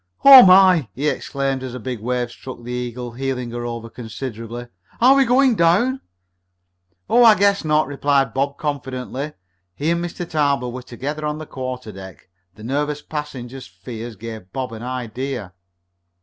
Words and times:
"Oh, 0.25 0.43
my!" 0.43 0.87
he 0.95 1.07
exclaimed 1.09 1.61
as 1.61 1.75
a 1.75 1.79
big 1.79 1.99
wave 1.99 2.31
struck 2.31 2.63
the 2.63 2.71
Eagle, 2.71 3.11
heeling 3.11 3.51
her 3.51 3.67
over 3.67 3.87
considerably. 3.87 4.65
"Are 4.99 5.13
we 5.13 5.25
going 5.25 5.53
down?" 5.53 6.01
"Oh, 7.07 7.23
I 7.23 7.35
guess 7.35 7.63
not," 7.63 7.85
replied 7.85 8.33
Bob 8.33 8.57
confidently. 8.57 9.33
He 9.75 9.91
and 9.91 10.03
Mr. 10.03 10.27
Tarbill 10.27 10.71
were 10.71 10.81
together 10.81 11.23
on 11.23 11.37
the 11.37 11.45
quarterdeck. 11.45 12.29
The 12.55 12.63
nervous 12.63 13.03
passenger's 13.03 13.67
fears 13.67 14.15
gave 14.15 14.51
Bob 14.51 14.73
an 14.73 14.81
idea. 14.81 15.53